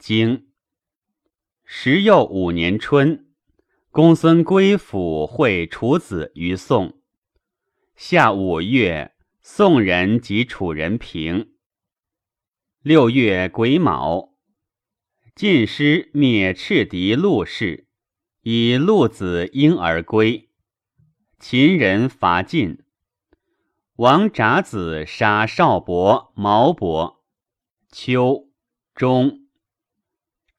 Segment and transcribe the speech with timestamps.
[0.00, 0.46] 经
[1.62, 3.28] 时又五年春，
[3.90, 7.02] 公孙归府会楚子于宋。
[7.96, 11.52] 夏五月，宋人及楚人平。
[12.80, 14.32] 六月癸卯，
[15.34, 17.86] 晋师灭赤狄陆氏，
[18.40, 20.48] 以陆子婴而归。
[21.38, 22.82] 秦人伐晋，
[23.96, 27.22] 王札子杀少伯、毛伯。
[27.92, 28.48] 秋
[28.94, 29.39] 中，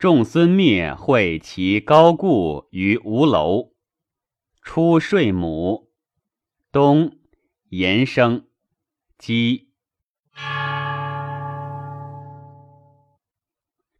[0.00, 3.74] 仲孙灭会其高固于吴楼。
[4.62, 5.90] 初睡母。
[6.72, 7.18] 冬。
[7.68, 8.46] 延生，
[9.18, 9.68] 姬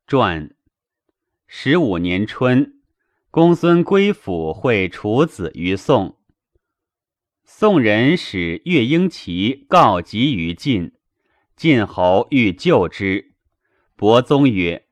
[0.07, 0.57] 传。
[1.47, 2.81] 十五年春，
[3.31, 6.17] 公孙归府会楚子于宋。
[7.45, 10.95] 宋人使乐婴齐告急于晋，
[11.55, 13.35] 晋侯欲救之。
[13.97, 14.87] 伯宗曰：“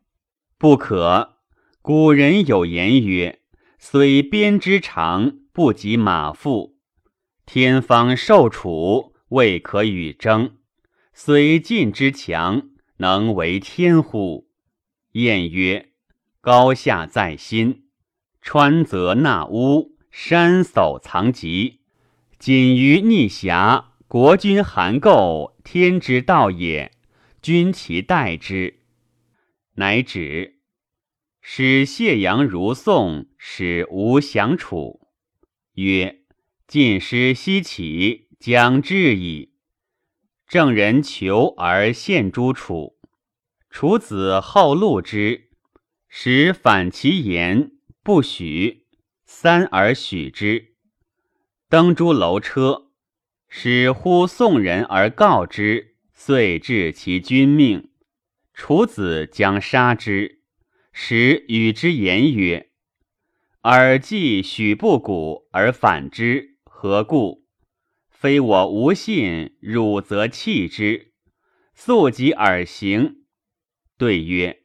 [0.59, 1.37] 不可。
[1.81, 3.39] 古人有言曰
[3.79, 6.77] ：‘虽鞭之长，不及马腹。’”
[7.47, 10.57] 天方受楚，未可与争。
[11.15, 14.49] 虽晋之强，能为天乎？
[15.13, 15.91] 晏曰：
[16.41, 17.85] 高下在心。
[18.43, 21.81] 川泽纳污，山叟藏疾。
[22.39, 26.93] 谨于逆侠，国君函垢，天之道也。
[27.41, 28.78] 君其待之。
[29.79, 30.61] 乃止。
[31.41, 35.09] 使谢阳如宋，使吴降楚。
[35.75, 36.17] 曰。
[36.67, 39.55] 晋师西起，将至矣。
[40.47, 42.99] 郑人求而献诸楚，
[43.71, 45.49] 楚子好戮之，
[46.09, 48.85] 使反其言，不许。
[49.25, 50.75] 三而许之。
[51.71, 52.91] 登诸楼车，
[53.49, 57.88] 使呼宋人而告之，遂至其君命。
[58.59, 60.41] 楚子将杀之，
[60.93, 62.71] 使与之言曰
[63.63, 67.47] ：“尔既许不古而反之。”何故？
[68.11, 71.13] 非我无信，汝则弃之。
[71.73, 73.19] 速及而行。
[73.97, 74.65] 对曰：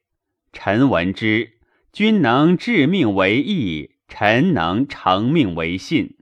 [0.52, 1.60] 臣闻之。
[1.92, 6.18] 君能致命为义，臣能成命为信。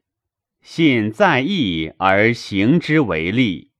[0.62, 3.72] 信在义而行之为利。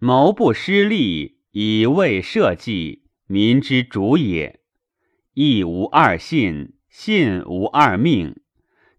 [0.00, 2.99] 谋不失利，以为社稷，
[3.30, 4.58] 民之主也。
[5.34, 8.40] 义无二信，信无二命。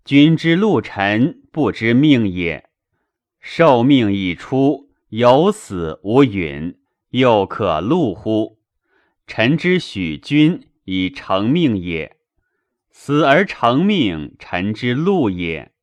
[0.05, 2.69] 君之路臣不知命也。
[3.41, 6.77] 受命已出，有死无允，
[7.09, 8.57] 又可戮乎？
[9.27, 12.15] 臣之许君以成命也。
[12.89, 15.73] 死而成命，臣之路也。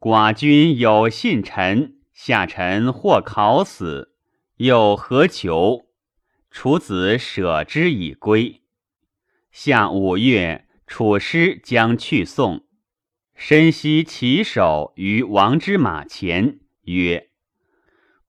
[0.00, 4.14] 寡君有信臣，下臣或考死，
[4.56, 5.87] 又何求？
[6.50, 8.62] 楚子舍之以归。
[9.50, 12.66] 夏五月，楚师将去宋。
[13.34, 17.30] 身悉其首于王之马前，曰：“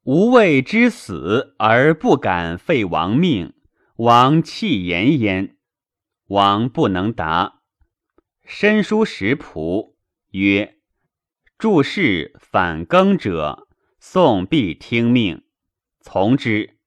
[0.04, 3.54] 吾谓之死而不敢废王命，
[3.96, 5.58] 王弃言焉。”
[6.28, 7.62] 王不能答。
[8.46, 9.96] 申书食仆
[10.32, 10.78] 曰
[11.58, 13.68] ：“注事反更者，
[14.00, 15.44] 宋必听命，
[16.02, 16.78] 从之。”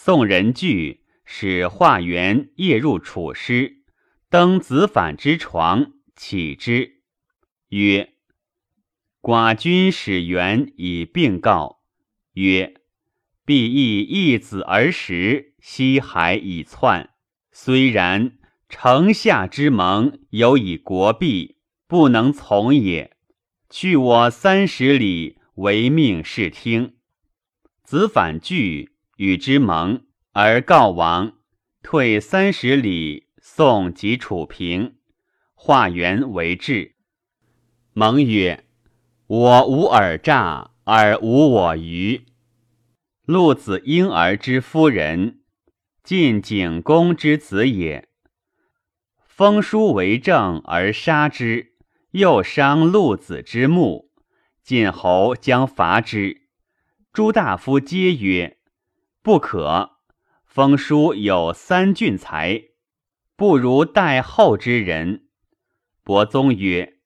[0.00, 3.82] 宋人惧，使化元夜入楚师，
[4.30, 7.00] 登子反之床，起之。
[7.70, 8.14] 曰：
[9.20, 11.80] 寡君使元以病告。
[12.34, 12.74] 曰：
[13.44, 17.10] 必亦一子而食，西海以窜。
[17.50, 18.38] 虽然，
[18.68, 21.56] 城下之盟有以国弊，
[21.88, 23.16] 不能从也。
[23.68, 26.94] 去我三十里，唯命是听。
[27.82, 31.32] 子反惧，与之盟，而告王。
[31.82, 34.96] 退三十里，送及楚平，
[35.54, 36.94] 化元为质。
[37.92, 38.64] 蒙曰
[39.26, 42.26] ：“我无尔诈，而无我愚。
[43.24, 45.40] 陆子婴儿之夫人，
[46.04, 48.08] 晋景公之子也。
[49.26, 51.72] 封书为政而杀之，
[52.12, 54.12] 又伤陆子之目，
[54.62, 56.42] 晋侯将伐之。
[57.12, 58.57] 诸大夫皆曰：
[59.28, 59.98] 不可。
[60.46, 62.62] 封书有三俊才，
[63.36, 65.28] 不如待后之人。
[66.02, 67.00] 伯宗曰。”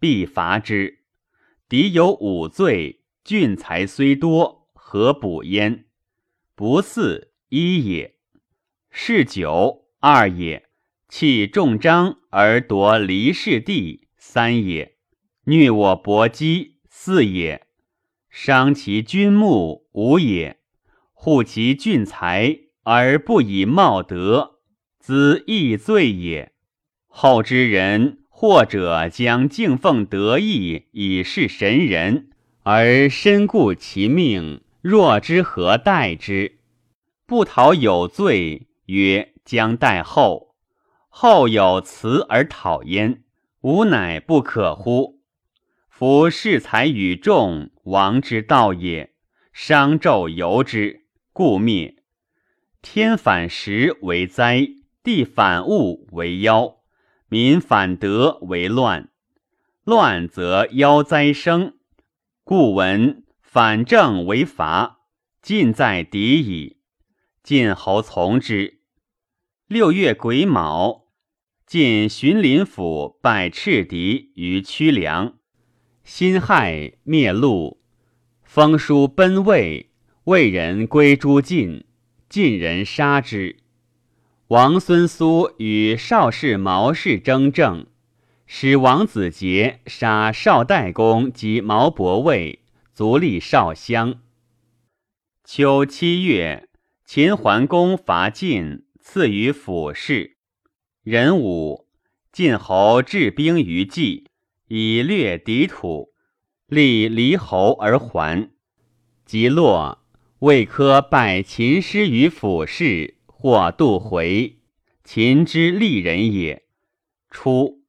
[0.00, 1.04] 必伐之。
[1.68, 5.86] 敌有五罪，俊才虽多，何补焉？
[6.56, 8.16] 不似一也；
[8.90, 10.64] 嗜酒二也；
[11.08, 14.96] 弃重章而夺离氏地三也；
[15.44, 17.60] 虐我伯姬四也；
[18.28, 20.57] 伤其君墓五也；
[21.20, 24.60] 护其俊才而不以貌德
[25.00, 26.52] 兹亦罪也。
[27.08, 32.30] 后之人，或者将敬奉德义以示神人，
[32.62, 36.60] 而身故其命，若之何待之？
[37.26, 40.54] 不讨有罪，曰将待后。
[41.08, 43.24] 后有辞而讨焉，
[43.62, 45.20] 吾乃不可乎？
[45.88, 49.10] 夫恃才与众，王之道也。
[49.52, 51.06] 商纣由之，
[51.38, 52.02] 故灭。
[52.82, 54.66] 天反时为灾，
[55.04, 56.78] 地反物为妖，
[57.28, 59.10] 民反德为乱。
[59.84, 61.76] 乱则妖灾生，
[62.42, 64.98] 故闻反正为伐，
[65.40, 66.78] 尽在敌矣。
[67.44, 68.80] 晋侯从之。
[69.68, 71.06] 六月癸卯。
[71.64, 75.38] 晋荀林府拜赤狄于曲梁，
[76.02, 77.80] 辛亥灭陆，
[78.42, 79.92] 封书奔魏，
[80.28, 81.86] 魏人归诸晋，
[82.28, 83.56] 晋人杀之。
[84.48, 87.86] 王孙苏与邵氏毛氏争政，
[88.46, 92.60] 使王子杰杀邵代公及毛伯卫，
[92.92, 94.20] 卒立邵乡。
[95.44, 96.68] 秋七月，
[97.06, 100.36] 秦桓公伐晋，赐于府事。
[101.04, 101.86] 壬午，
[102.30, 104.26] 晋侯置兵于冀，
[104.66, 106.12] 以略敌土，
[106.66, 108.50] 立离侯而还。
[109.24, 109.97] 即落，
[110.40, 114.60] 魏科拜秦师于府事，或杜回。
[115.02, 116.64] 秦之利人也。
[117.28, 117.82] 初，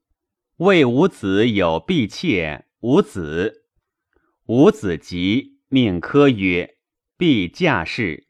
[0.57, 3.65] 魏武子有婢妾，无子。
[4.47, 6.77] 伍子疾，命科曰
[7.17, 8.25] ：“必嫁事。”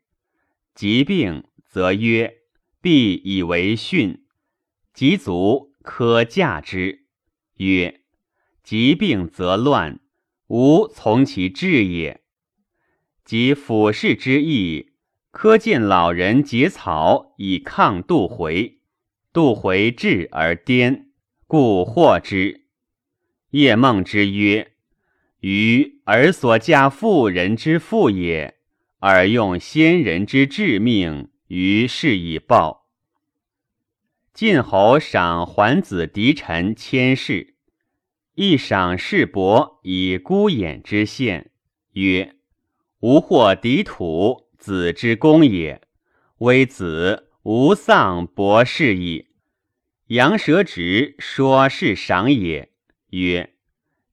[0.76, 2.40] 疾病，则曰
[2.82, 4.26] ：“必以为训。”
[4.94, 7.06] 疾卒，科嫁之。
[7.56, 8.02] 曰：
[8.66, 10.02] 疾病则乱，
[10.48, 12.22] 吾从其志也。
[13.30, 14.94] 及俯视之意，
[15.30, 18.80] 科见老人结草以抗杜回，
[19.32, 21.12] 杜回至而颠，
[21.46, 22.66] 故获之。
[23.52, 24.72] 夜梦之曰：
[25.42, 28.56] 余尔所嫁妇人之妇也，
[28.98, 32.88] 而用先人之致命，于是以报。
[34.34, 37.54] 晋侯赏桓子嫡臣千世，
[38.34, 41.52] 亦赏世伯以孤衍之献，
[41.92, 42.38] 曰
[43.02, 45.82] ：“吾获敌土，子之功也。
[46.40, 49.28] 微子无丧伯氏矣。”
[50.08, 52.72] 杨蛇直说是赏也，
[53.12, 53.54] 曰：“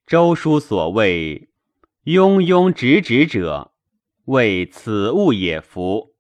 [0.07, 1.49] 周书所谓
[2.05, 3.73] ‘庸庸直直者’，
[4.27, 6.15] 谓此物也夫。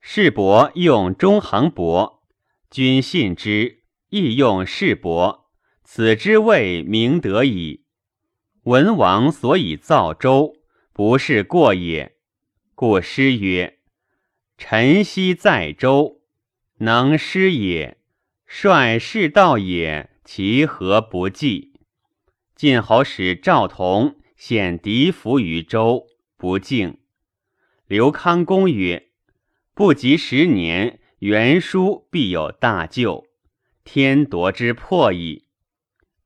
[0.00, 2.22] 世伯用中行伯。”
[2.70, 5.50] 君信之，亦用世伯，
[5.84, 7.86] 此之谓明德矣。
[8.64, 10.57] 文王所以造周，
[10.98, 12.16] 不是过也。
[12.74, 13.78] 故诗曰
[14.58, 16.22] ：“臣昔在周，
[16.78, 17.98] 能诗也。
[18.44, 21.74] 率士道也，其何不济？”
[22.56, 26.98] 晋侯使赵同献狄服于周，不敬。
[27.86, 29.10] 刘康公曰
[29.74, 33.24] ：“不及十年。”袁书必有大救，
[33.84, 35.46] 天夺之破矣。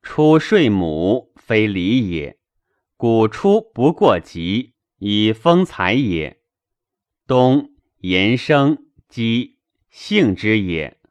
[0.01, 2.39] 出税母，非礼也。
[3.03, 6.39] 古出不过吉，以风采也。
[7.27, 8.77] 冬延生，
[9.09, 9.57] 积
[9.89, 11.01] 性之也。